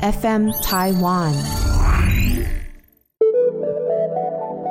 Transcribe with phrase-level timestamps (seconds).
[0.00, 1.32] FM Taiwan。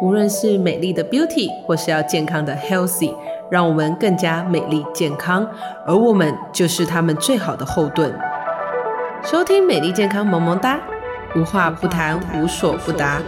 [0.02, 3.16] 无论是美丽的 Beauty，或是要健康的 Healthy，
[3.50, 5.48] 让我们更加美丽健康，
[5.88, 8.14] 而我们就是他们最好的后盾。
[9.24, 10.80] 收听美丽健康萌萌哒，
[11.36, 13.20] 无话不谈，无所不答。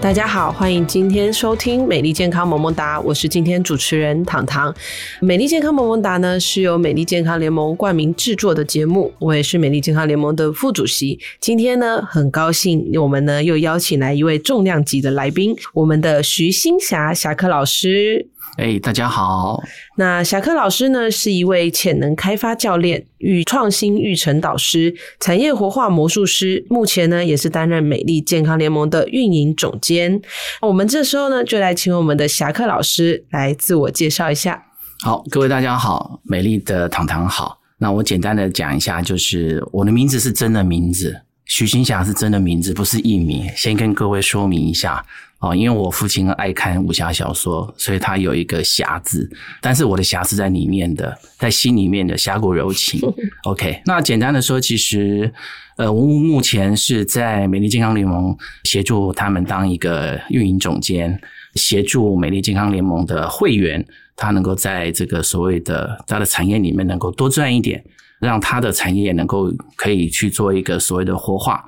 [0.00, 4.74] 大家好，欢迎今天收听美丽健康萌萌哒，我是今天主持人糖糖。
[5.20, 11.20] 美丽健康萌萌哒呢是由美丽健康联盟冠名制作的节目，我也是美丽健康联盟的副主席。
[11.38, 18.26] 今天呢，很高兴我们呢又邀请来一位重量级的来宾，我们的徐新霞霞客老师。
[18.56, 19.62] 哎，大家好。
[19.96, 30.20] 那侠客老师呢，是一位潜能开发教练与创新育成导师、产业活化魔术师，目前呢也是担任美丽健康联盟的运营总监。
[30.60, 34.62] 我们这时候呢，就来请我们的侠客老师来自我介绍一下。
[35.02, 37.58] 好，各位大家好，美丽的糖糖好。
[37.78, 43.48] 那我简单的讲一下，就是我的名字是真的名字，徐新霞是真的名字，不是艺名。
[43.56, 45.02] 先跟各位说明一下。
[45.40, 49.26] 哦，因为我父亲爱看武侠小说，所以他有一个侠字，
[49.62, 53.00] 但是我的侠是在里面的，在心里面的侠骨柔情。
[53.44, 55.32] OK，那简单的说，其实
[55.78, 61.18] 呃，我目前是在美丽健康联盟协助他们当一个运营总监，
[61.54, 63.82] 协助美丽健康联盟的会员，
[64.16, 67.82] 他能够在这个所谓的他的产业里面能够多赚一点，
[68.18, 71.64] 让他的产业能够可以去做一个所谓的活化。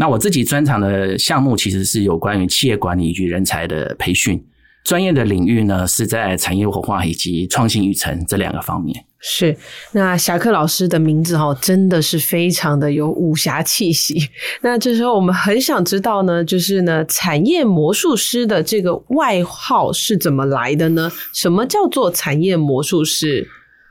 [0.00, 4.40] 那我自己专长的项目其实是有关于企业管理与人才的培训，
[4.84, 9.04] 专业的领域呢是在产业活化以及创新育成这两个方面。
[9.18, 9.56] 是，
[9.90, 14.16] 那侠客老师的名字哈，真的是非常的有武侠气息。
[14.60, 21.10] 那这时候我们很想知道呢，就是呢，产业魔术师的这个外号是怎么来的呢？
[21.34, 23.48] 什么叫做产业魔术师？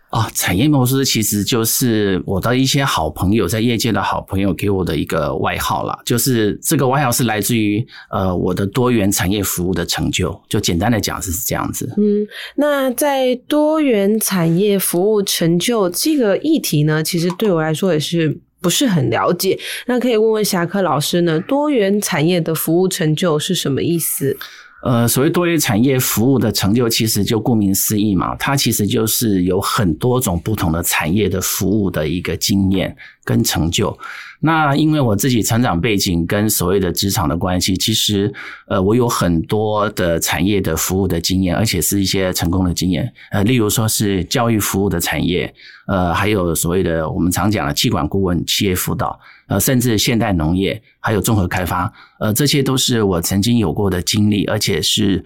[0.10, 6.00] 啊，产业模式其实就是我的一些好朋友，在业界的好朋友给我的一个外号了。
[6.06, 10.42] 就是这个外号是来自于呃我的多元产业服务的成就。
[10.48, 11.94] 就简单的讲是这样子。
[11.98, 12.26] 嗯，
[12.56, 19.60] 那在多元产业服务成就这个议题呢，其实对我来说也是不是很了解。
[19.88, 24.38] 那可以问问侠客老师呢，多元产业的服务成就是什么意思？
[24.84, 33.98] 呃，所谓多元产业服务的成就，其实就顾名思义嘛，它其实就是有很多种不同的产业的服务的一个经验跟成就。
[34.40, 38.32] 那因为我自己成长背景跟所谓的职场的关系，其实
[38.68, 43.12] 呃，我有很多的产业的服务的经验，而且是一些成功的经验。
[43.32, 45.52] 呃，例如说是教育服务的产业，
[45.88, 55.26] 呃，还有所谓的我们常讲的气管顾问、企业辅导，呃，甚至现代农业，还有综合开发，呃，这些都是我曾经有过的经历，而且是。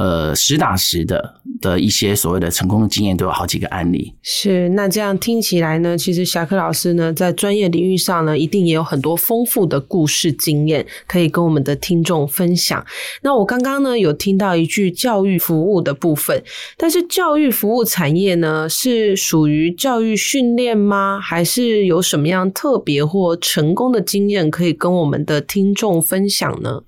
[0.00, 4.14] 呃，实打实的的一些所谓的成功的经验，都有好几个案例。
[4.22, 12.82] 是，那这样听起来呢，其实侠客老师呢，在专业领域上呢，一定也有很多丰富的故事经验，可以跟我们的听众分享。
[13.20, 16.42] 那我刚刚呢，有听到一句教育服务的部分，
[16.78, 21.20] 但是教育服务产业呢，是属于教育训练吗？
[21.20, 26.84] 还是有什么样特别或成功的经验可以跟我们的听众分享呢？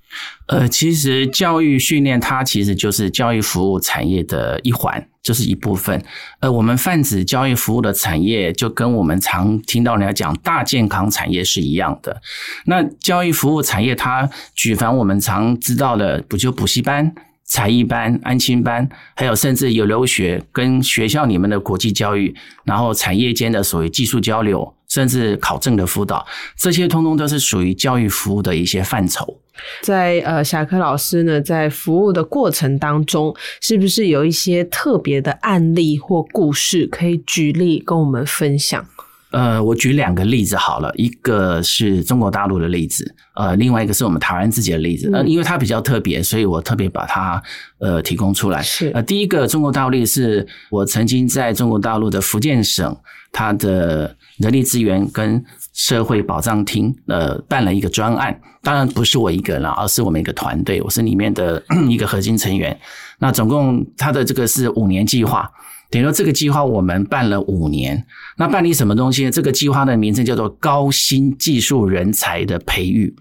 [0.47, 6.03] 呃，其实教育训练它其实就是教育服务产业的一环，就是一部分。
[6.41, 12.21] 呃，我们泛指教育服务的产业，就跟我们常听到人家讲大健康产业是一样的。
[12.67, 22.35] 那教育服务产业，它举凡我们常知道的，不就补习班、才艺班、安亲班，还有甚至有留学跟学校里面的国际教育，
[22.65, 26.27] 然后产业间的所谓技术交流，甚至考证的辅导，
[26.59, 29.41] 这些通通都是属于教育服务的一些范畴。
[29.81, 38.85] 在呃，侠客老师呢，在服务的过程当中，是不是有一些特别的案例或故事可以举例跟我们分享？
[39.31, 45.11] 呃，我举两个例子好了，一个是中国大陆的例子，呃，另外一个是我们台湾自己的例子。
[45.11, 47.43] 呃，因为它比较特别，所以我特别把它
[47.79, 48.61] 呃提供出来。
[48.61, 52.95] 是呃，第一个中国大陆例是我曾经在中国大陆的福建省，
[53.33, 55.43] 他的人力资源跟
[55.73, 62.79] 社会保障厅呃办了一个专案，当然不是我一个人，而是我们一个团队，我是里面的 一个核心成员。
[63.19, 65.51] 那总共他的这个是五年计划。
[65.91, 68.07] 等于说这个计划我们办了五年，
[68.37, 69.31] 那办理什么东西？
[69.31, 73.15] 这个计划的名称叫做高新技术人才的培育，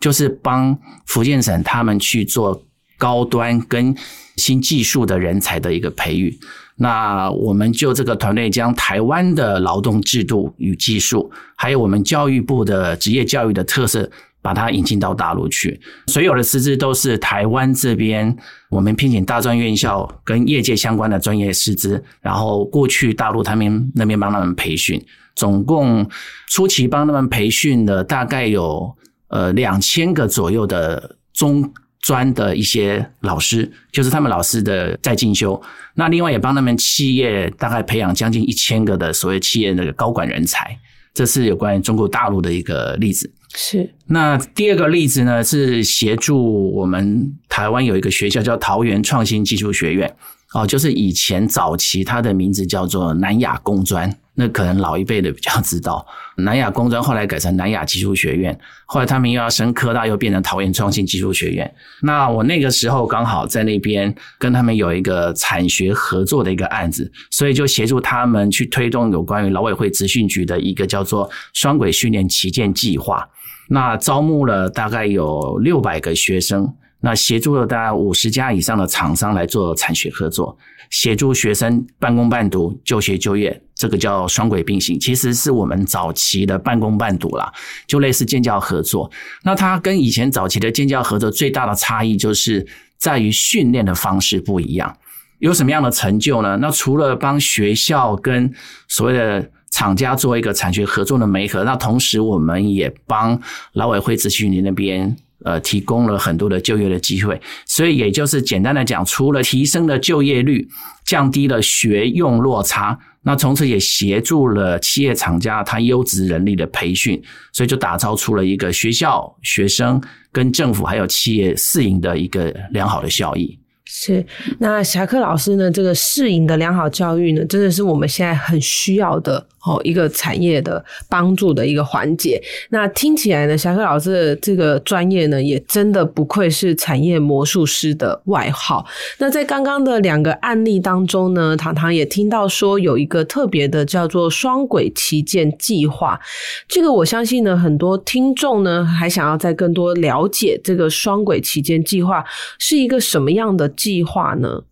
[0.00, 2.64] 就是帮福建省他们去做
[2.96, 3.94] 高端跟
[4.36, 6.38] 新技术的人才的一个培育。
[6.76, 14.10] 那我们就这个团队将台湾的劳动制度与技术，还有我们教育部的职业教育的特色。
[14.42, 15.80] 把它引进到大陆去。
[16.06, 18.36] 所有的师资都是台湾这边
[18.70, 26.08] 我们聘请大专院校跟业界相关的专业师资，然后过去大陆他们那边帮他们培训，总共
[26.46, 28.94] 初期帮他们培训的大概有
[29.30, 31.68] 呃两千个左右的中。
[32.06, 35.60] 专的一些老师，就是他们老师的在进修。
[35.94, 40.78] 那另外也帮他们企业大概培养将近一千个的所谓企业那个高管人才。
[41.12, 43.28] 这是有关于中国大陆的一个例子。
[43.56, 43.90] 是。
[44.06, 50.14] 那第二个例子呢，是协助我们台湾有一个学校叫桃园创新技术学院。
[50.56, 54.10] 哦，就是以前早期它的名字叫做南亚工专。
[54.38, 56.06] 那可能老一辈的比较知道，
[56.36, 61.74] 南亚工专后来改成南亚技术学院，后来他们又要升科大，又变成桃园创新技术学院。
[62.02, 73.26] 那我那个时候刚好在那边跟他们有一个产学合作的一个案子，所以就协助他们去推动有关于劳委会资讯局的一个叫做双轨训练旗舰计划。
[73.68, 76.74] 那招募了大概有六百个学生。
[77.00, 80.56] 那协助了大概五十家以上的厂商来做产学合作，
[80.90, 84.98] 协助学生半工半读、就学就业，这个叫双轨并行。
[84.98, 87.52] 其实是我们早期的半工半读啦，
[87.86, 89.10] 就类似建教合作。
[89.44, 92.66] 那它跟以前早期的建教合作最大的差异，就是
[92.96, 94.96] 在于训练的方式不一样。
[95.38, 96.56] 有什么样的成就呢？
[96.62, 98.50] 那除了帮学校跟
[98.88, 103.38] 所谓的厂家做一个产学合作的媒合，那同时我们也帮
[103.74, 105.14] 劳委会咨询局那边。
[105.46, 110.66] 呃，提供了很多的就业的机会，所以也就是简单的讲，除了提升了就业率，
[111.04, 117.22] 降低了学用落差，那从此也协助了企业厂家它优质人力的培训，
[117.52, 120.02] 所以就打造出了一个学校、学生
[120.32, 123.56] 跟政府还有企业适应的一个良好的效益。
[123.84, 124.26] 是，
[124.58, 125.70] 那侠客老师呢？
[125.70, 132.42] 这个适应的良好教育呢，真的是我们现在很需要的哦，一个产业的帮助的一个环节。
[132.70, 138.86] 那听起来呢，侠客老师的这个专业呢，也真的不愧是产业魔术师的外号。
[139.18, 146.18] 那在刚刚的两个案例当中呢，糖糖也听到说有一个特别的叫做双轨旗舰计划。
[146.66, 152.24] 这个我相信呢，很多听众呢还想要再更多了解这个双轨旗舰计划
[152.58, 153.66] 是一个什么样的。
[153.76, 154.62] 计划呢？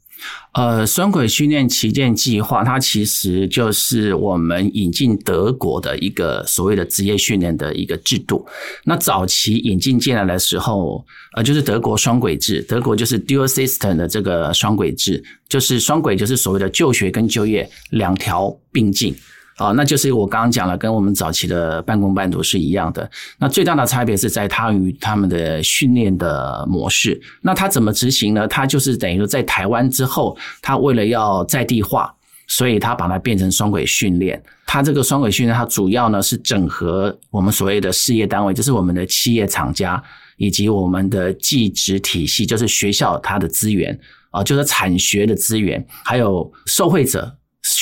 [0.53, 8.47] 呃，双轨训练旗舰计划，它其实就是我们引进德国的一个所谓的职业训练的一个制度。
[8.85, 19.15] 那早期引进进来的时候，呃，就是德国双轨制，德国就是 dual system 的这个双轨制，就是双轨就是所谓的就学跟就业两条并进。
[19.57, 23.09] 啊，那就是我刚刚讲了，跟我们早期的半工半读是一样的。
[23.39, 27.21] 那最大的差别是在它与他们的训练的模式。
[27.41, 28.49] 那它怎么执行呢？
[28.49, 32.13] 它就是等于说，在台湾之后，它为了要在地化，
[32.49, 34.43] 所以它把它变成双轨训练。
[34.67, 40.03] 它这个双轨训练，它主要呢是整合我们所谓的事业单位，就是我们的企业厂家
[40.37, 43.97] 以及我们的技职体系，就是学校它的资源
[44.33, 47.33] 啊，就是产学的资源，还有受惠者。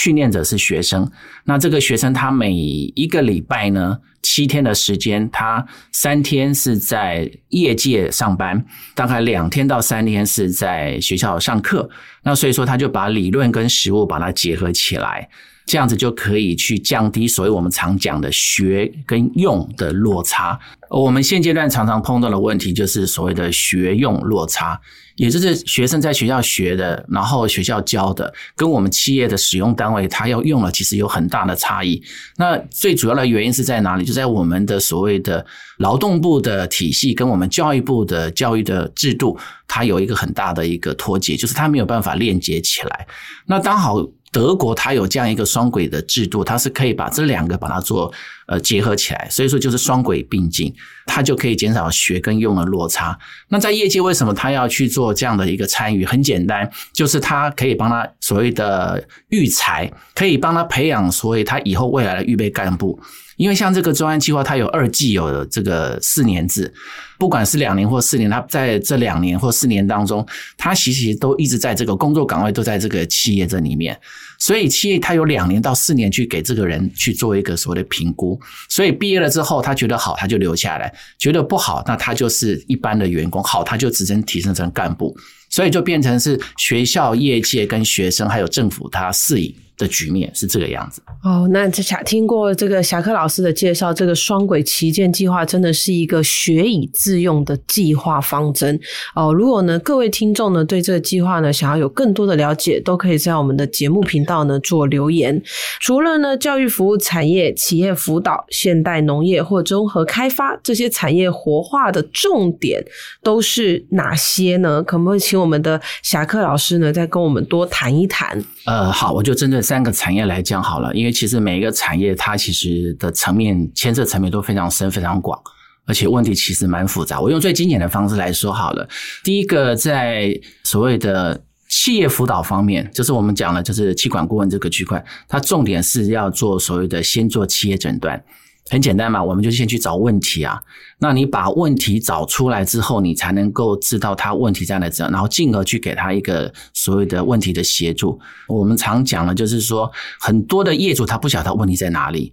[0.03, 1.09] 训练者是学生，
[1.45, 8.65] 那这个学生他每一个礼拜呢，七天的时间，他三天是在业界上班，
[8.97, 11.89] 大概两天到三天是在学校上课。
[12.25, 15.29] 那所以说，他就把理论跟实物把它结合起来，
[15.67, 20.59] 这样子就可以去降低所谓我们常讲的学跟用的落差。
[20.91, 24.81] 我们现阶段常常碰到的问题就是所谓的学用落差。
[25.17, 32.03] 也就是学生在学校学的，然后学校教的，跟我们企业的使用单位他要用了，其实有很大的差异。
[32.39, 34.07] 那最主要的原因是在哪里？
[34.07, 35.45] 就在我们的所谓的
[35.77, 39.39] 劳动部的体系跟我们教育部的教育的制度，
[39.69, 43.07] 它有一个很大的一个脱节，就是它没有办法链接起来。
[43.47, 43.99] 那刚好。
[44.33, 48.11] 德国它有这样一个双轨的制度，它是可以把这两个把它做
[48.47, 50.75] 呃结合起来，所以说就是双轨并进，
[51.07, 53.17] 它就可以减少学跟用的落差。
[53.49, 56.05] 那在业界为什么他要去做这样的一个参与？
[56.05, 62.99] 很简单，就是它可以帮他所谓的育才，可以帮他培养所谓他以后未来的预备干部。
[63.37, 66.73] 因为像这个中央计划，它有二季有这个四年制，
[67.19, 73.99] 不管是两年或四年，它在这两年或四年当中，它其实都一直在这个工作岗位都在这个企业这里面，
[74.39, 85.17] 所以企业它有两年到四年去给这个人去做一个所谓的评估，所以毕业了之后，他觉得好，他就留下来；觉得不好，那他就是一般的员工，好他就直接提升成干部，
[85.49, 89.55] 所以就变成是学校、业界跟学生还有政府他适应。
[89.77, 91.03] 的局面是这个样子。
[91.23, 98.79] 哦，那这下听过这个侠客老师的介绍，这个双轨旗舰计划真的是一个学以致用的计划方针
[99.15, 99.33] 哦。
[99.33, 105.41] 如果呢各位听众呢对这个计划呢想要有更多的了解，都可以在我们的节目频道呢做留言。
[105.81, 112.85] 除了呢教育服务产业、企业辅导、现代农业或综合开发这些产业活化的重点
[113.23, 114.83] 都是哪些呢？
[114.83, 118.43] 可不可以请我们的侠客老师呢再跟我们多谈一谈？
[118.67, 125.41] 呃，好，我就针对三个产业来讲好了，因为其实每一个产业它其实的层面牵涉层面都非常深、非常广，
[125.87, 127.21] 而且问题其实蛮复杂。
[127.21, 128.89] 我用最经典的方式来说好了，
[129.23, 138.23] 第一个在所谓的企业辅导方面，就是我们讲了，就是气管顾问这个区块，它重点是要做所谓的先做企业诊断。
[138.71, 140.59] 很简单嘛，我们就先去找问题啊。
[140.99, 148.19] 那你把问题找出来之后，你才能够知道他问题在哪里，然后进而去给他一个所谓的问题的协助。
[148.47, 149.91] 我们常讲了，就是说
[150.21, 152.33] 很多的业主他不晓得问题在哪里，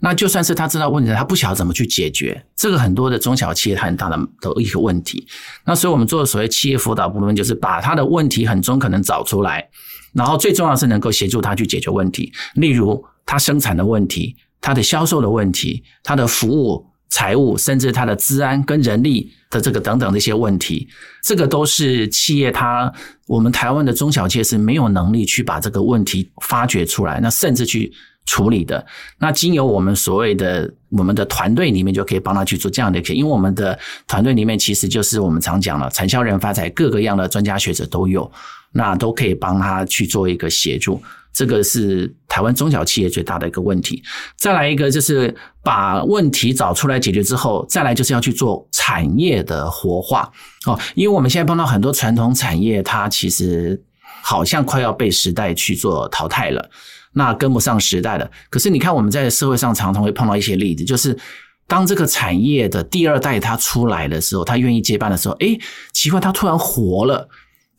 [0.00, 2.44] 那就算是他知道问题，他不晓得怎么去解决。
[2.54, 5.26] 这个很多的中小企业很大的的一个问题。
[5.64, 9.66] 那所以我们做的所谓企业辅导部分，就是把他的问题很中可能找出来，
[10.12, 12.30] 然后最重要是能够协助他去解决问题。
[12.54, 14.36] 例如他生产的问题。
[14.60, 20.88] 它的销售的问题，它的服务、财务，甚至它的治安跟人力的这个等等的一些问题，
[21.24, 22.92] 这个都是企业它
[23.26, 27.92] 我们台湾的中小企业是没有能力去把这个问题发掘出来，那甚至去
[28.26, 28.84] 处理的。
[29.18, 33.76] 那经由我们所谓的我们的团队里面，就可以帮他去做这样的一个，因为我们的
[34.06, 38.30] 团队里面其实就是我们常讲了，产销人发财，各个样的专家学者都有，
[38.72, 41.02] 那都可以帮他去做一个协助。
[41.32, 44.02] 这个是台湾中小企业最大的一个问题。
[44.36, 50.30] 再来一个就是把问题找出来解决之后，再来就是要去做产业的活化
[50.66, 50.78] 哦。
[50.94, 53.80] 因为我们现在碰到很多传统产业，它其实
[54.22, 56.70] 好像快要被时代去做淘汰了，
[57.12, 58.30] 那跟不上时代了。
[58.50, 61.16] 可是你看我们在社会上常常会碰到一些例子，就是
[61.66, 65.56] 当这个产业的第二代他出来的时候，他愿意接班的时候，哎，
[65.92, 67.28] 奇怪，他突然活了。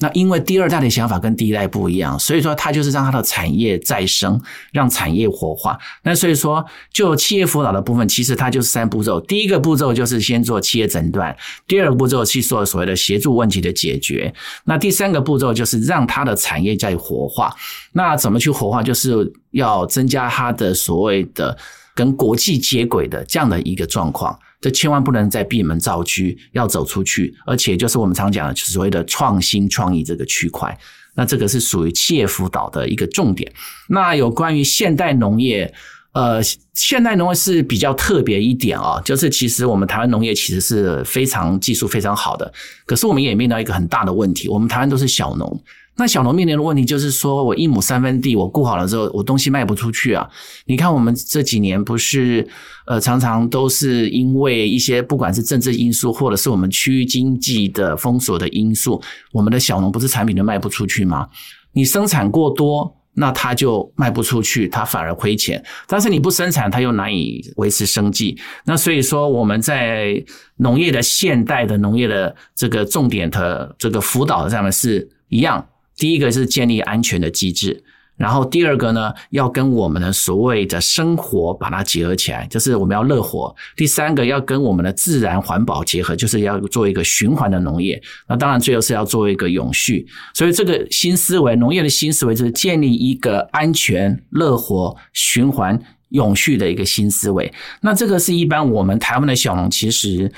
[0.02, 4.42] 那因为第二代的想法跟第一代不一样，所以说它就是让它的产业再生，
[4.74, 5.78] 让产业活化。
[6.02, 9.22] 那所以说，就企业辅导的部分，其实它就是三步骤。
[9.22, 11.36] 第一个步骤就是先做企业诊断，
[11.68, 14.34] 第二个步骤去做所谓的协助问题的解决。
[14.66, 17.56] 那第三个步骤就是让它的产业再活化。
[17.94, 18.82] 那怎么去活化？
[18.82, 21.56] 就是要增加它的所谓的
[21.94, 24.36] 跟国际接轨的这样的一个状况。
[24.62, 30.78] 这千万不能再闭门造车，要走出去，而且就是我们常讲的，所谓的创新创意这个区块。
[31.14, 33.52] 那这个是属于企业辅导的一个重点。
[33.90, 35.74] 那有关于现代农业，
[36.14, 36.42] 呃，
[36.74, 42.54] 现代农业是比较特别一点啊，就是其实我们台湾农业其实是非常技术非常好的，
[42.86, 45.62] 可是我们也面临到一个很大的问题，我们台湾都是小农。
[45.98, 50.28] 那小农面临的问题就是说，我一亩三分地，我顾好了之后，我东西卖不出去啊。
[50.66, 52.48] 你看，我们这几年不是
[52.88, 59.00] 呃，常常都是因为一些不管是政治因素，或者是我们区域经济的封锁的因素，
[59.32, 61.28] 我们的小农不是产品都卖不出去吗？
[61.74, 68.40] 你生产过多，那他就卖不出去，他反而亏钱；但是你不生产，他又难以维持生计。
[68.66, 70.24] 那所以说，我们在
[70.56, 75.64] 农业的现代的农业的这个重点的这个辅导上面是一样。
[76.02, 77.84] 第一个是建立安全的机制，
[78.18, 83.56] 然后第二个呢，要跟我们的所谓的生活把它结合起来，就是我们要乐活。
[83.76, 88.02] 第三个要跟我们的自然环保结合，就是要做一个循环的农业。
[88.28, 90.08] 那当然最后是要做一个永续。
[90.34, 95.80] 所以这个新思维，农业的新思维就是建立一个安全、乐活、循环、
[96.10, 97.54] 永续的一个新思维。
[97.82, 100.32] 那这个是一般我们台湾的小农其实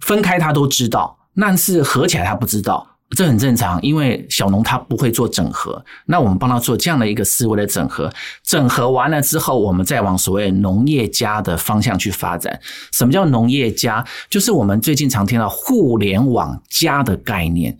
[0.00, 2.93] 分开他都知道，但是合起来他不知道。
[3.14, 8.12] 这很正常，因为小农他不会做整合，那我们帮他做这样的一个思维的整合。
[8.42, 12.58] 整合完了之后，我们再往所谓农业家的方向去发展。
[12.92, 14.04] 什么叫农业家？
[14.28, 17.76] 就是我们最近常听到互联网加的概念。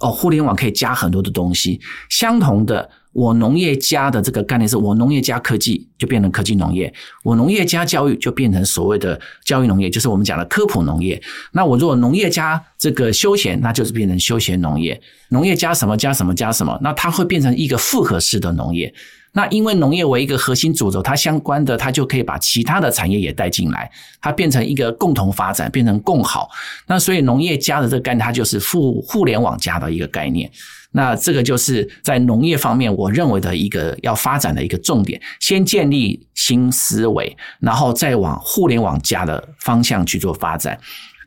[0.00, 1.80] 哦，互联网可以加很多的东西。
[2.10, 6.92] 相同的，我农业加的这个概念是我农业加科技就变成科技农业，
[7.24, 11.20] 我农业加教育就变成所谓的教育农业，就是我们讲的科普农业。
[11.52, 15.00] 那我如果农业加这个休闲，那就是变成休闲农业。
[15.30, 18.92] 农业加什么加什么加什么，那它会变成一个复合式的农业。
[19.32, 26.50] 那因为农业为一个核心主轴，它相关的它就可以把其他的产业也带进来，它变成一个共同发展，变成共好。
[26.86, 30.50] 那所以农业加的这个概念，它就是互互联网加的一个概念。
[30.96, 40.78] 那这个就是在农业方面，我认为的一个要发展的一个重点，先建立新思维，然后再往互联网加的方向去做发展。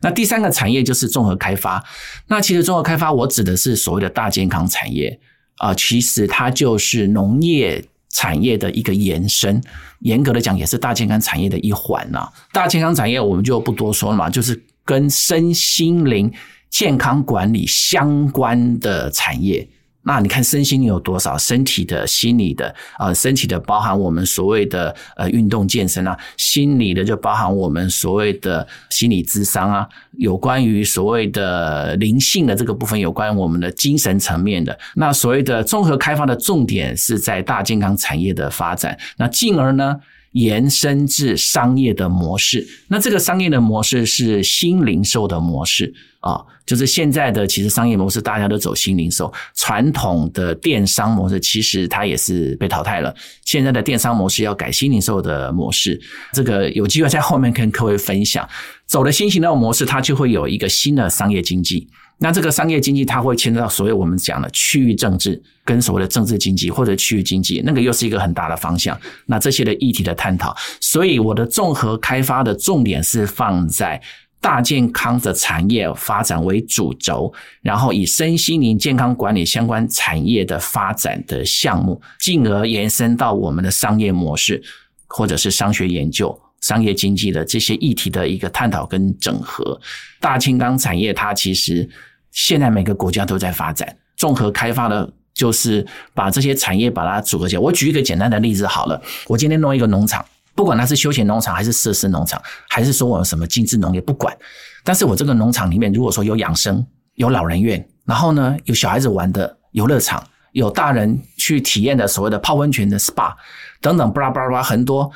[0.02, 1.84] 那第三个产业就是综合开发。
[2.28, 5.20] 那其实综合开发，我指的是所谓的大健康产业
[5.58, 7.86] 啊，其实它就是农业。
[8.12, 9.62] 产业的一个延伸，
[10.00, 12.28] 严格的讲也是大健康产业的一环呐。
[12.52, 16.30] 大健康产业我们就不多说了嘛，就是跟身心灵
[16.70, 19.68] 健康管理相关的产业。
[20.02, 21.38] 那你看身心有多少？
[21.38, 34.76] 身体的、心理的啊，身体的包含我们所谓的呃运动健身啊，心理的就包含我们所谓的心理智商啊，有关于所谓的灵性的这个部分，有关于我们的精神层面的。
[34.96, 39.96] 那所谓的综合开发的重点是在大健康产业的发展，那进而呢
[40.32, 42.68] 延伸至商业的模式。
[42.88, 45.94] 那这个商业的模式是新零售的模式。
[46.20, 53.16] 啊，就是现在的其实商业模式，大家都走新零售，传统的电商模式其实它也是被淘汰了。
[53.46, 55.98] 现在的电商模式要改新零售的模式，
[56.34, 58.46] 这个有机会在后面跟各位分享。
[58.86, 61.88] 走了新型的模式，它就会有一个新的商业经济。
[62.20, 69.00] 那这个商业经济，它会牵扯到所谓我们讲的区域政治，跟所谓的政治经济或者区域经济，那个又是一个很大的方向。
[69.26, 74.02] 那这些的议题的探讨，所以我的综合开发的重点是放在。
[74.42, 77.30] 大健康的产业发展为主轴，
[77.62, 84.64] 然后以身心灵健康管理相关产业的发展的项目，进而延伸到我们的商业模式，
[85.08, 89.78] 或者是商学研究、商业经济的这些议题的一个探讨跟整合。
[90.22, 91.90] 大健康产业它其实
[92.32, 97.60] 现在每个国家都在发展，综合开发的，就是把这些产业把它组合起来。
[97.62, 100.26] 我举一个简单的例子好了，我今天弄一个农场。
[100.56, 104.36] 不管它是休闲农场，还是设施农场，还是说我什么精致农业，不管。
[104.84, 110.22] 但是我这个农场里面，如果说有养生、有老人院，然后呢有小孩子玩的游乐场，
[110.52, 113.34] 有大人去体验的所谓的泡温泉的 SPA
[113.80, 115.10] 等等，巴拉巴拉巴拉很多。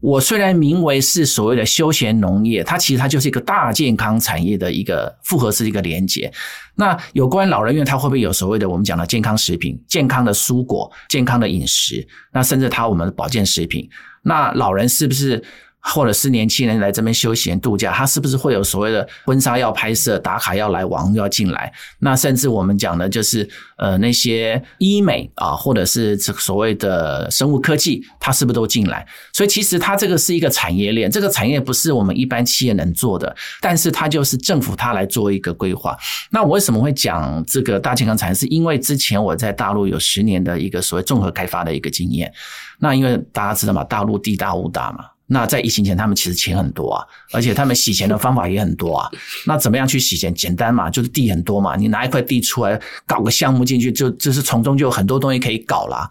[0.00, 6.32] 我虽然名为是所谓的休闲农业，它其实它就是一个大健康产业的一个复合式一个连接。
[6.74, 12.06] 那有关老人院，它会不会有所谓的我们讲的健康食品、健康的蔬果、健康的饮食？
[12.32, 13.88] 那甚至它我们的保健食品。
[14.22, 15.42] 那老人是不是？
[15.80, 21.72] 或者是年轻人来这边休闲度假，他是不是会有所谓的婚纱要拍摄、打卡要来、网要进来？
[22.00, 29.06] 那甚至我们讲的就是呃那些医美啊，或者是这所谓的生物科技，它是不是都进来？
[29.32, 35.96] 所以其实它这个是一个产业链，这个产业不是我们一般企业能做的，但是它就是政府它来做一个规划。
[36.30, 38.34] 那我为什么会讲这个大健康产业？
[38.34, 42.30] 是因为之前我在大陆有十年的一个所谓综合开发的一个经验。
[42.78, 45.04] 那因为大家知道嘛，大陆地大物大嘛。
[45.28, 49.10] 那在疫情前，他们其实钱很多啊，而且他们洗钱的方法也很多啊。
[49.46, 50.34] 那怎么样去洗钱？
[50.34, 56.08] 简单嘛，就是地很多嘛，你拿一块地出来搞个项目进去，就就是从中就有很多东西可以搞啦。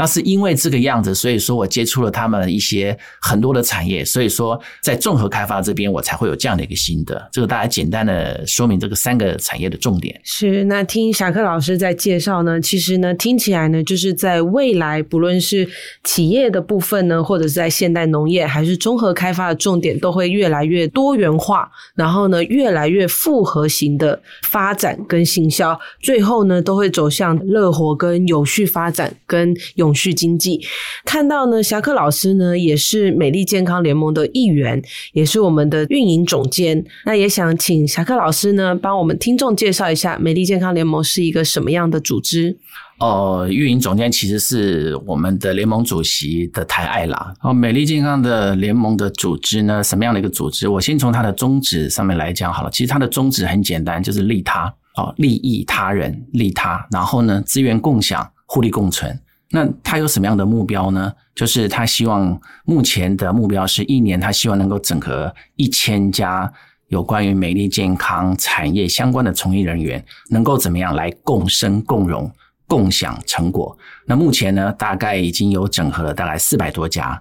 [0.00, 7.28] 那是因为这个样子，所以说我接触了他们一些很多的产业，所以说在综合开发这边，我才会有这样的一个心得。
[7.30, 10.18] 这个大家简单的说明这个三个产业的重点。
[10.24, 15.68] 是，那听侠客老师在介绍呢，其实呢听起来呢，就是在未来不论是
[16.02, 29.89] 企业的部分呢，或者是在现代农业，还是综合开发的重点，都会越来越多元化，然后呢越来越复合型的发展跟行销，最后呢都会走向乐活跟有序发展跟永。
[29.90, 30.60] 永续经济，
[31.04, 34.80] 看到呢，侠客老师呢也是美丽健康联盟的一员，
[35.12, 36.84] 也是我们的运营总监。
[37.04, 42.56] 那也想请侠客老师呢帮我们听众介绍一下美丽健康联盟是一个什么样的组织？
[43.00, 47.34] 哦，运营总监其实是我们的联盟主席的台爱啦。
[47.42, 50.68] 哦，美丽健康的联盟的组织呢，什么样的一个组织？
[50.68, 52.70] 我先从它的宗旨上面来讲好了。
[52.70, 59.18] 其实它的宗旨很简单，就是利他哦，利益他人，利他，然后呢，资源共享，互利共存。
[59.52, 61.12] 那他有什么样的目标呢？
[61.34, 66.52] 就是他希望目前的目标是一年，他希望能够整合一千家
[66.88, 72.30] 有关于美丽健康产业相关的从业人员，能够怎么样来共生共荣、
[72.66, 73.76] 共享成果。
[74.06, 77.20] 那目前呢，大概已经有整合了大概四百多家。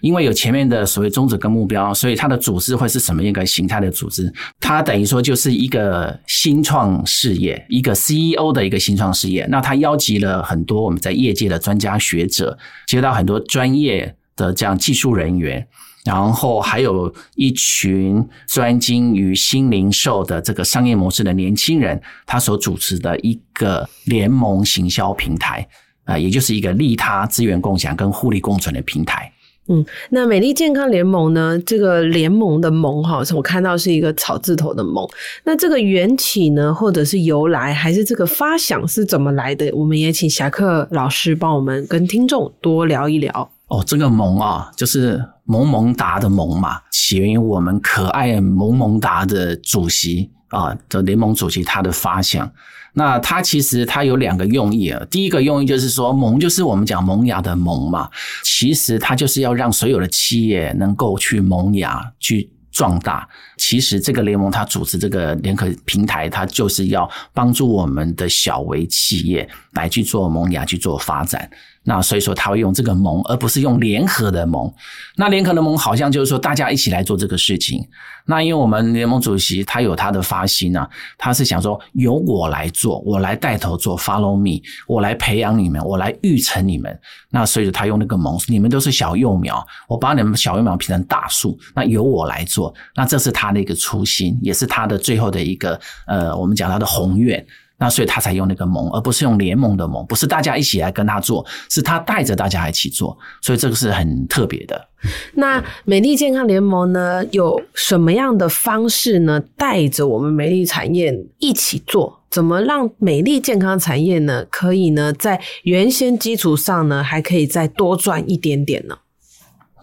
[0.00, 4.32] 因为有前面的所谓宗旨跟目标，所以它的组织会是什么一个形态的组织？
[4.60, 9.46] 它等于说就是一个新创事业，一个 CEO 的一个新创事业。
[9.50, 12.56] 那它邀集了很多我们在业界的专家学者，
[12.86, 15.66] 接到很多专业的这样技术人员，
[16.04, 25.66] 然后还有一群专精于新零售的这个商业模式的年轻人，他所主持的一个联盟行销平台
[26.04, 29.32] 啊，也就是一个利他、资源共享跟互利共存的平台。
[29.70, 31.58] 嗯，那美丽健康联盟呢？
[31.66, 35.06] 这个联盟的盟哈，我看到是一个草字头的盟。
[35.44, 39.70] 那这个缘起呢，或者是由来，还是这个发想是怎么来的？
[39.74, 43.50] 我们也请侠客老师帮我们跟听众多聊一聊。
[43.68, 52.50] 哦，这个盟啊，就是萌萌达的萌嘛，起源于我们可爱萌萌达的主席啊的联盟主席他的发想。
[52.94, 55.00] 那它其实它有两个用意啊。
[55.10, 58.08] 第一个用意就是说，萌就是我们讲萌芽的萌嘛，
[58.42, 62.50] 其实它就是要让所有的企业能够去萌芽去。
[62.70, 71.50] 壮大，其实这个联盟它组织这个联合平台，它就是要帮助我们的小微企业来去做萌芽、去做发展。
[71.88, 74.70] 那所以说，他会用这个盟，而不是用联合的盟。
[75.16, 77.82] 那联合的盟好像就是说，大家一起来做这个事情。
[78.26, 86.94] 那因为我们联盟主席他有他的发心啊，他是想说由我来做，我来带头做，follow me，我来培养你们，我来育成你们。
[87.30, 92.74] 那所以说，他用那个盟，你们都是小幼苗，我把你们小幼苗变成大树，那由我来做。
[92.94, 97.42] 那这是他的一个初心，也是他的最后的一个呃，我们讲他的宏愿。
[97.80, 104.88] 那所以他才用那个盟，而不是用联盟的盟，不是大家一起来跟他做，是他带着大家一起做，所以这个是很特别的。
[105.34, 109.40] 那美丽健康联盟呢，有什么样的方式呢？
[109.56, 118.98] 带着我们美丽产业一起做，怎么让美丽健康产业呢，可以呢，在原先基础上呢，还可以再多赚一点点呢？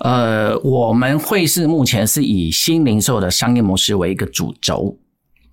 [0.02, 4.98] 呃，我们会是目前是以新零售的商业模式为一个主轴。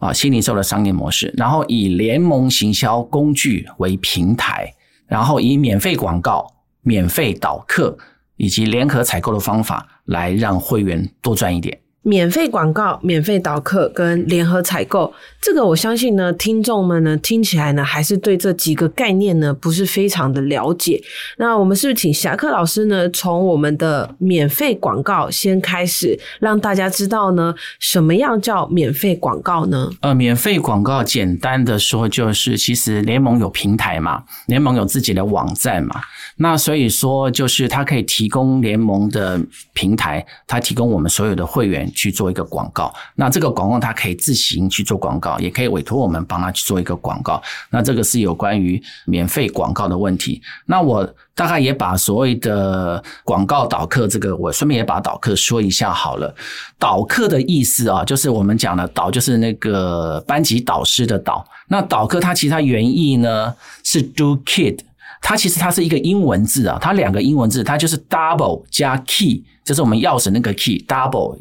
[0.03, 4.75] 啊，新零售的商业模式，然后以联盟行销工具为平台，
[5.07, 6.45] 然后以免费广告、
[6.81, 7.97] 免费导客
[8.37, 11.79] 以及联合采购的方法来让会员多赚一点。
[12.03, 21.01] 免费广告、免费导客跟联合采购，这个我相信呢，听众们呢听起来呢，还是对这几个概念呢不是非常的了解。
[21.37, 29.89] 那我们是不是请侠客老师呢，从我们的免费广告先开始，让大家知道呢，什么样叫免费广告呢？
[30.01, 36.01] 呃，免费广告简单的说，就是其实联盟有平台嘛，联盟有自己的网站嘛。
[36.37, 39.41] 那所以说，就是它可以提供联盟的
[39.73, 42.93] 平台，它提供我们所有的会员去做一个广告。
[43.15, 47.41] 那这个广告它可以自行去做广告，也可以委托我们帮他去做一个广告。
[47.71, 50.43] 那这个是有关于免费广告的问题。
[50.67, 56.35] 那我大概也把所谓的广告导客这个，我顺便也把导客说一下好了。
[56.79, 61.45] 导客的意思啊，就是我们讲的导，就是那个班级导师的导。
[61.69, 64.79] 那导客它其实它原意呢是 do kid。
[65.25, 71.39] 它其实它是一个英文字啊，它两个英文字，它就是 double 加 key，就是我们钥匙那个 key，double。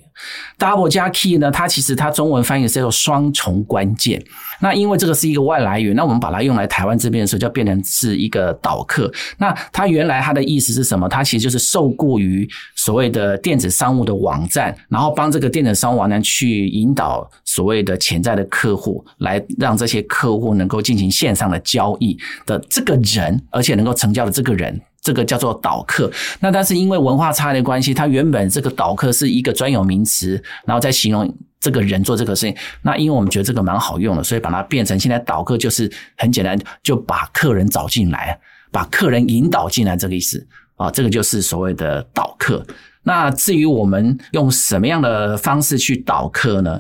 [0.60, 1.50] double 加 key 呢？
[1.50, 4.24] 它其实它中文翻译是叫做双重关键。
[4.60, 9.12] 那因为这个是一个外来语，那我们把它用来台湾这边的时候，就变成是一个导客。
[9.40, 11.10] 那它原来它的意思是什么？
[11.10, 24.80] 它其实就是受雇于所谓的电子商务的网站，然后帮这个电子商务网站去引导所谓的潜在的客户，来让这些客户能够进行线上的交易的这个人，而且能够成交的这个人。
[25.02, 31.28] 这个叫做导客，那但是因为文化差异的关系，它原本这个导客是一个专有名词，然后再形容
[31.60, 32.56] 这个人做这个事情。
[32.84, 38.40] 那因为我们觉得这个蛮好用的，所以把它变成现在导客就是很简单，就把客人找进来，
[38.72, 42.64] 把客人引导进来这个意思啊，这个就是所谓的导客。
[43.04, 46.80] 那至于我们用什么样的方式去导客呢？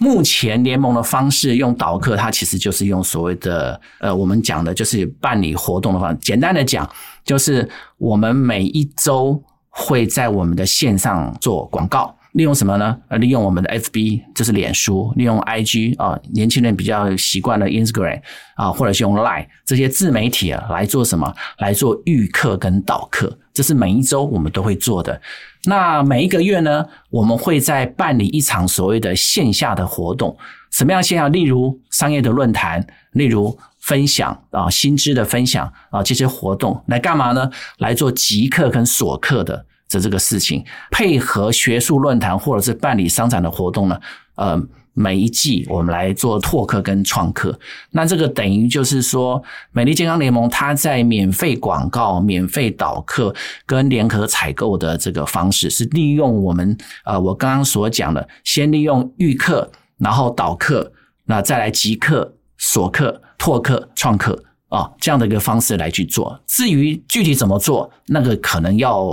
[0.00, 6.18] 目前联盟的方式用导客，它其实就是用所谓的呃，我们讲的就是办理活动的方。
[6.20, 6.88] 简单的讲，
[7.22, 12.96] 就是我们每一周会在我们的线上做广告，利用什么呢？
[13.08, 18.20] 呃，利用我们的 FB，就是脸书，利用 IG 啊，年轻人比较习惯的 Instagram
[18.54, 21.34] 啊，或者是用 Line 这些自媒体啊来做什么？
[21.58, 25.20] 来做预课跟导课，这是每一周我们都会做的。
[25.64, 30.36] 那每一个月呢，我们会在办理一场所谓的线下的活动，
[30.70, 31.28] 什么样线下？
[31.28, 37.50] 例如商业的论坛，例如分享啊，薪资的分享啊，这些活动来干嘛呢？
[37.78, 44.00] 来做集客跟锁客的这这个事情，配合学术论坛或者是办理商展的活动呢，
[44.36, 44.66] 呃。
[44.92, 47.56] 每一季我们来做拓客跟创客，
[47.92, 53.32] 那这个等于就是说，美丽健康联盟它在免费广告、免费导客
[53.64, 60.92] 跟联合采购的这个方式，是利用我们呃我刚刚所讲的，先利用预客，然后导客，
[61.24, 64.42] 那再来集客、锁客、拓客、创客。
[64.70, 66.40] 啊，这样的一个方式来去做。
[66.46, 69.04] 至于具体怎么做，那个可能要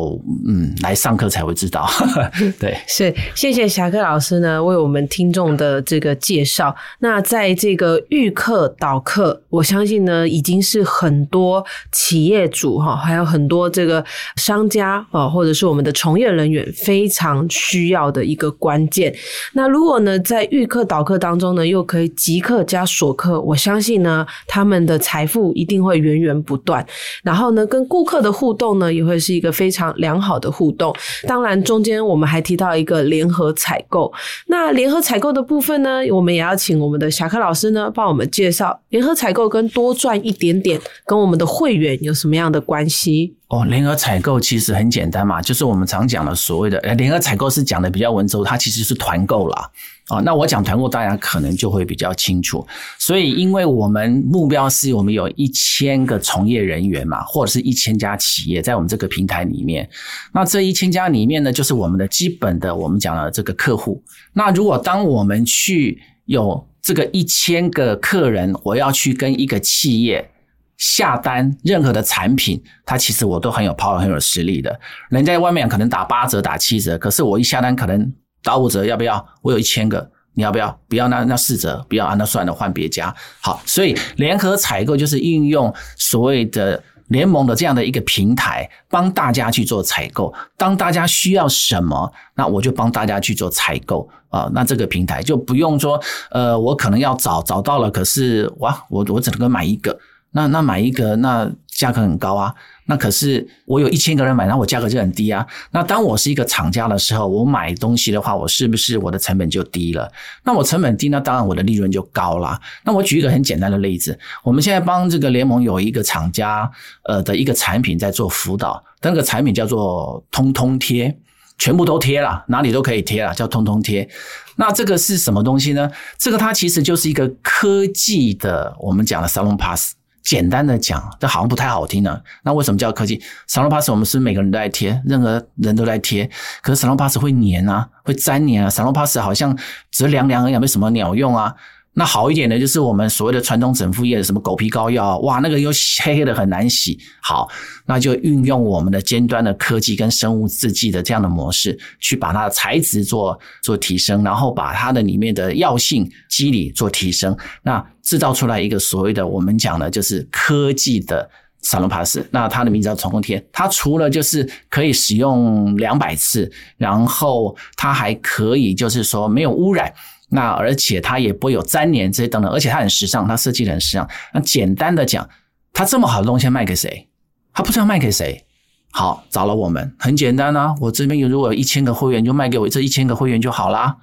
[0.48, 1.89] 嗯来上课才会知道。
[2.60, 6.76] 对，是谢谢侠客老师呢为我们听众的这个介绍。
[7.00, 19.12] 那在这个预课导课，我相信呢已经是很多企业主哈，还有很多这个商家啊，或者是我们的从业人员非常需要的一个关键。
[19.54, 25.47] 那如果呢在预课导课当中呢，又可以即刻加锁课，我相信呢他们的财富。
[25.54, 26.86] 一定会源源不断。
[27.24, 30.96] 然后呢，跟顾客的互动呢，也会是一个非常良好的互动。
[31.28, 34.12] 当然，中间我们还提到一个联合采购。
[34.48, 43.36] 那联合采购的部分呢，我们也要请我们的侠客老师呢，帮我们介绍联合采购跟多赚一点点，跟我们的会员有什么样的关系？
[43.50, 49.72] 哦，联合采购其实很简单嘛，就是我们常讲的所谓的，联合采购是讲的比较文绉，它其实是团购啦。
[50.10, 52.68] 哦，那我讲团购，大家可能就会比较清楚。
[53.00, 59.90] 所以，因为我们目标是我们有一千个从业人员嘛，或者是一千家企业在我们这个平台里面。
[60.34, 64.04] 那这一千家里面呢，就是我们的基本的我们讲的这个客户。
[64.34, 70.30] 那如果当我们去有这个一千个客人，我要去跟一个企业。
[70.78, 74.80] 下单任何的产品，它其实我都很有 power 很有实力的。
[75.10, 78.13] 人家外面可能打八折打七折，可是我一下单可能
[78.44, 79.28] 打五折，要不要？
[79.42, 80.80] 我有一千个，你要不要？
[80.88, 83.13] 不要那那四折，不要啊，那算了，换别家。
[83.42, 90.32] 好，所以联合采购就是运用所谓的联盟的这样的一个平台，帮大家去做采购。
[90.58, 94.48] 当大家需要什么，那我就帮大家去做采购啊。
[94.54, 99.98] 那这个平台就不用说，呃，我可能要找找到了，可是哇，我我只能够买一个。
[100.38, 102.54] 那那买一个，那价格很高啊。
[102.86, 105.43] 那可是我有一千个人买，那我价格就很低啊。
[105.71, 110.10] 那当我是一个厂家的时候，我买东西的话，我是不是我的成本就低了？
[110.43, 112.62] 那我成本低，那当然我的利润就高了。
[112.86, 116.71] 那我举一个很简单的例子，我们现在帮这个联盟有一个厂家，
[117.06, 121.17] 呃的一个产品在做辅导，那个产品叫做通通贴，
[121.58, 124.08] 全部都贴了，哪里都可以贴了，叫通通贴。
[124.56, 125.91] 那这个是什么东西呢？
[126.17, 129.95] 这个它其实就是一个科技的，我们讲的 Salon Pass。
[130.28, 132.20] 简单的讲，这好像不太好听呢。
[132.44, 133.18] 那为什么叫科技
[133.50, 136.30] ？Salon Pass 我们是每个人都在贴，任何人都在贴。
[136.62, 138.70] 可是 Salon Pass 会粘啊，会粘黏啊。
[138.70, 139.58] Salon Pass 好像
[139.90, 141.54] 只凉凉而已，没什么鸟用啊。
[141.94, 145.72] 那好一点的，就是我们所谓的传统整复液的什么狗皮膏药，哇，那个又
[146.04, 147.00] 黑黑的很难洗。
[147.24, 147.48] 好，
[147.86, 161.30] 那就运用我们的尖端的科技跟生物制剂的这样的模式，去把它的材质做做提升，然后把它的里面的药性机理做提升，那制造出来一个所谓的我们讲的就是科技的
[161.62, 162.26] 沙龙帕斯。
[162.32, 169.93] 那它的名字叫冲锋贴，它除了就是可以使用两百次，然后它还可以就是说没有污染。
[170.30, 174.08] 那而且它也不会有粘连这些等等，而且它很时尚，它设计的很时尚。
[174.34, 175.28] 那简单的讲，
[175.74, 177.10] 它这么好的东西卖给谁？
[177.54, 178.46] 它不知道卖给谁。
[178.91, 180.74] 好，找了我们，很简单啊。
[180.80, 183.98] 我这边有如果有一千个会员，就卖给我这一千个会员就好啦。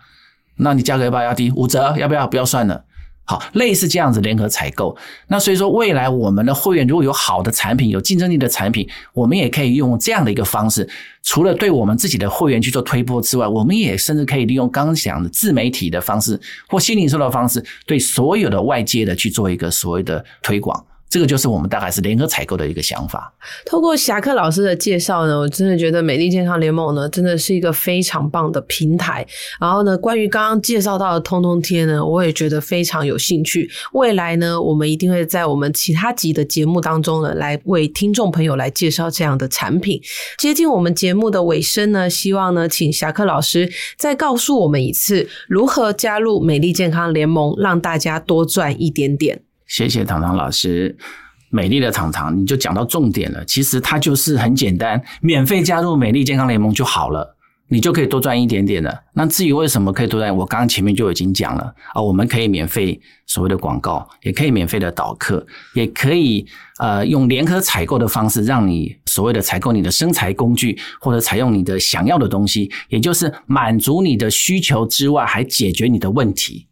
[0.57, 1.51] 那你价格要不要压低？
[1.51, 1.95] 五折？
[1.99, 2.27] 要不要？
[2.27, 2.85] 不要算了。
[3.27, 4.95] 好，类似这样子联合采购，
[5.29, 10.87] 那所以说未来我们的会员如果有好的产品、有竞争力的产品，我们也可以用这样的一个方式，
[11.23, 20.85] 除了对我们自己的会员去做推波之外，我们也甚至可以利用刚刚讲的自媒体的方式或新零售的方式，对所有的外界的去做一个所谓的推广。
[21.15, 23.33] 这个就是我们大概是联合采购的一个想法。
[23.65, 29.25] 透过侠客老师的介绍呢，我真的觉得美丽健康联盟呢，真的是一个非常棒的平台。
[29.61, 33.71] 然后呢，关于刚刚介绍到的通通贴呢，我也觉得非常有兴趣。
[33.93, 40.01] 未来呢，我们一定会在我们其他集的节目当中呢，来为听众朋友来介绍这样的产品。
[40.37, 49.43] 接近我们节目的尾声呢，希望呢，请侠客老师再告诉我们一次，如何加入美丽健康联盟，让大家多赚一点点。
[49.67, 50.97] 谢谢糖糖老师，
[51.51, 53.45] 美丽的糖糖，你就讲到重点了。
[53.45, 57.37] 其实它就是很简单，免费加入美丽健康联盟就好了，
[57.69, 59.05] 你就可以多赚一点点的。
[59.15, 66.47] 那至于为什么可以多赚，我刚刚前面就已经讲了啊，我们可以免费所谓的广告，也可以免费的导客，也可以
[66.79, 76.67] 呃用联合采购的方式，让你所谓的采购你的生财工具，或者采用你的想要的东西，也就是满足你的需求之外，还解决你的问题。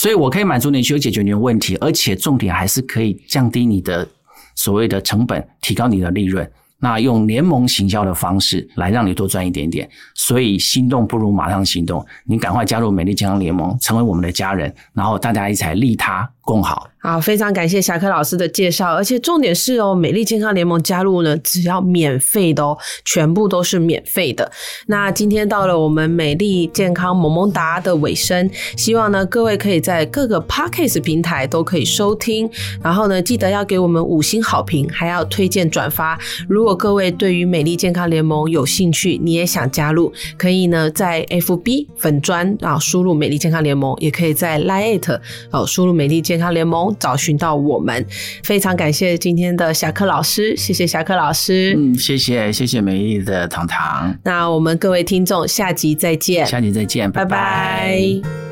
[0.00, 4.08] 所以，我可以满足你需求，解决你的问题，而且重点还是可以降低你的
[4.54, 6.48] 所谓的成本，提高你的利润。
[6.78, 9.90] 那用联盟行销的方式来让你多赚一点点。
[10.14, 16.88] 所以，心动不如马上行动，你赶快加入美丽健康联盟，成为我们的家人，然后大家一起来利他共好。
[17.00, 24.50] 好，非常感谢侠客老师的介绍，而且重点是哦，美丽健康联盟加入呢，只要免费的哦，全部都是免费的。
[24.86, 32.50] 那今天到了我们美丽健康萌萌哒的尾声，希望呢各位可以在各个 podcast 平台都可以收听，
[32.82, 36.18] 然后呢记得要给我们五星好评，还要推荐转发。
[36.48, 45.20] 如果各位对于美丽健康联盟有兴趣，你也想加入，可以呢在 FB 粉砖啊输入美丽健康联盟，也可以在 Lite
[45.52, 46.94] 哦输入美丽健康联盟。
[46.98, 48.04] 找寻到我们，
[48.42, 58.47] 非常感谢今天的侠客老师，谢谢侠客老师，嗯，谢谢谢谢美丽的糖糖，那我们各位听众下集再见，下集再见，拜拜。